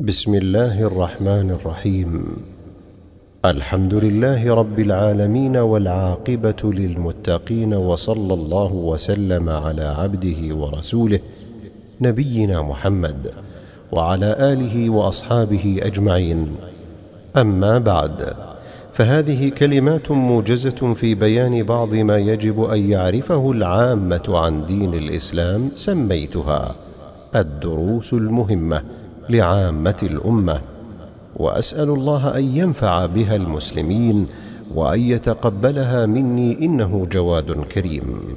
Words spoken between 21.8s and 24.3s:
ما يجب أن يعرفه العامة